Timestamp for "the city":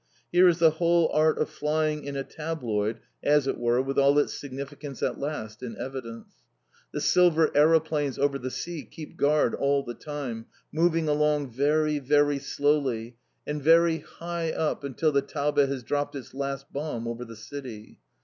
17.23-17.99